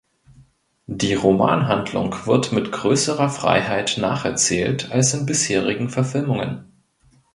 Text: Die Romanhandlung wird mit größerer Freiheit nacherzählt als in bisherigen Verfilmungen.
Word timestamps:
Die 0.87 1.13
Romanhandlung 1.13 2.25
wird 2.25 2.51
mit 2.53 2.71
größerer 2.71 3.29
Freiheit 3.29 3.99
nacherzählt 3.99 4.89
als 4.89 5.13
in 5.13 5.27
bisherigen 5.27 5.89
Verfilmungen. 5.89 6.65